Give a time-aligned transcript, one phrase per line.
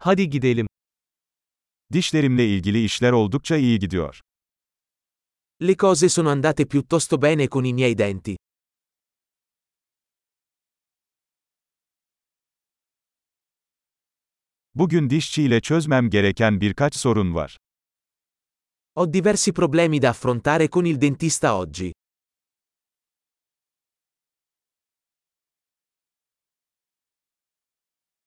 [0.00, 0.66] Hadi gidelim.
[1.92, 4.20] Dişlerimle ilgili işler oldukça iyi gidiyor.
[5.62, 8.36] Le cose sono andate piuttosto bene con i miei denti.
[14.74, 17.58] Bugün dişçiyle çözmem gereken birkaç sorun var.
[18.94, 21.92] Ho diversi problemi da affrontare con il dentista oggi.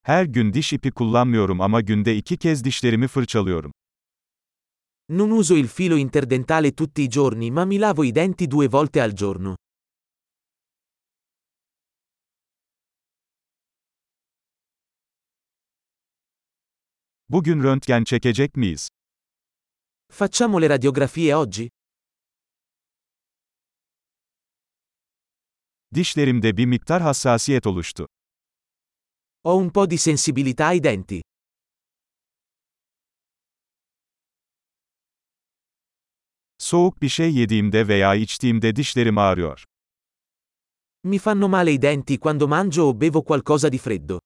[0.03, 3.71] Her gün diş ipi kullanmıyorum ama günde iki kez dişlerimi fırçalıyorum.
[5.09, 9.03] Non uso il filo interdentale tutti i giorni ma mi lavo i denti due volte
[9.03, 9.55] al giorno.
[17.29, 18.89] Bugün röntgen çekecek miyiz?
[20.11, 21.69] Facciamo le radiografie oggi?
[25.95, 28.07] Dişlerimde bir miktar hassasiyet oluştu.
[29.43, 31.19] Ho un po' di sensibilità ai denti.
[36.57, 39.63] Soğuk bir şey yediğimde veya içtiğimde dişlerim ağrıyor.
[41.03, 44.19] Mi fanno male i denti quando mangio o bevo qualcosa di freddo.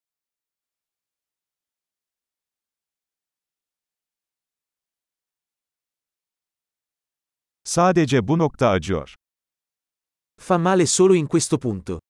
[7.63, 9.15] Sadece bu nokta acıyor.
[10.39, 12.04] Fa male solo in questo punto.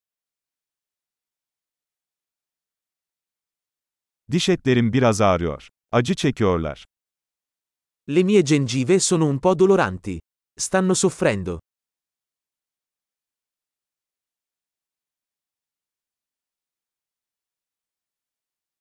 [4.30, 5.68] Diş etlerim biraz ağrıyor.
[5.92, 6.84] Acı çekiyorlar.
[8.08, 10.20] Le mie gengive sono un po' doloranti.
[10.58, 11.60] Stanno soffrendo.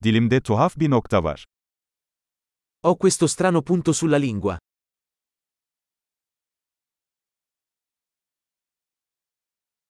[0.04, 1.46] Dilimde tuhaf bir nokta var.
[2.84, 4.60] Ho questo strano punto sulla lingua.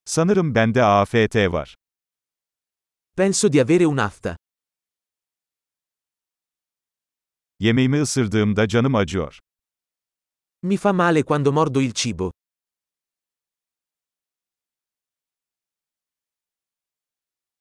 [0.06, 1.76] Sanırım bende AFT var.
[3.18, 4.36] Penso di avere un'afta.
[7.66, 9.40] Yemeğimi ısırdığımda canım acıyor.
[10.64, 12.32] Mi fa male quando mordo il cibo.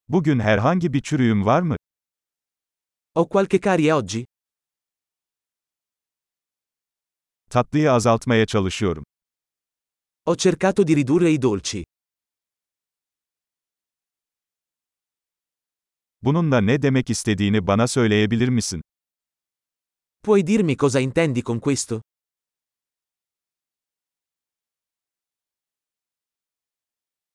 [0.08, 1.76] Bugün herhangi bir çürüğüm var mı?
[3.14, 4.26] Ho qualche carie oggi?
[7.50, 9.04] Tatlıyı azaltmaya çalışıyorum.
[10.26, 11.84] Ho cercato di ridurre i dolci.
[16.22, 18.82] Bununla ne demek istediğini bana söyleyebilir misin?
[20.24, 22.00] Puoi dirmi cosa intendi con questo?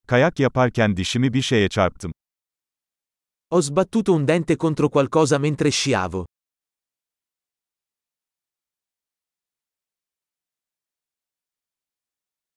[0.07, 2.11] Kayak yaparken dişimi bir şeye çarptım.
[3.51, 6.25] Ho sbattuto un dente contro qualcosa mentre sciavo.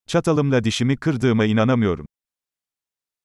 [0.06, 2.06] Çatalımla dişimi kırdığıma inanamıyorum.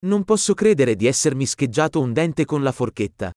[0.04, 3.32] Non posso credere di essermi scheggiato un dente con la forchetta.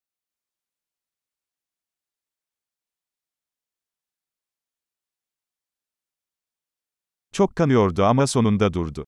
[7.33, 9.05] Çok kanıyordu ama sonunda durdu.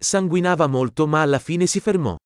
[0.00, 2.18] Sanguinava molto ma alla fine si fermò.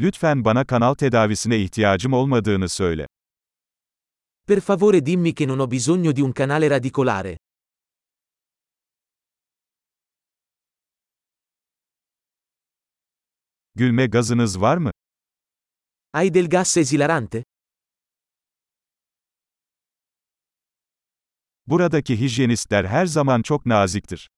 [0.00, 3.06] Lütfen bana kanal tedavisine ihtiyacım olmadığını söyle.
[4.46, 7.36] Per favore dimmi che non ho bisogno di un canale radicolare.
[13.74, 14.90] Gülme gazınız var mı?
[16.12, 17.42] Hai del gas esilarante?
[21.72, 24.30] Buradaki hijyenistler her zaman çok naziktir.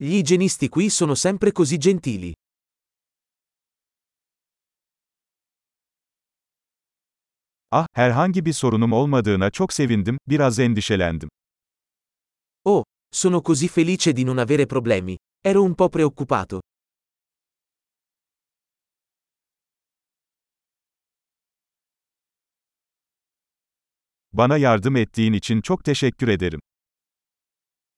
[0.00, 2.34] Gli igienisti qui sono sempre così gentili.
[7.70, 11.28] Ah, herhangi bir sorunum olmadığına çok sevindim, biraz endişelendim.
[12.64, 15.16] Oh, sono così felice di non avere problemi.
[15.44, 16.60] Ero un po' preoccupato.
[24.36, 26.60] Bana yardım ettiğin için çok teşekkür ederim.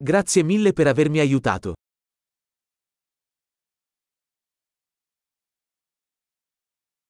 [0.01, 1.75] Grazie mille per avermi aiutato.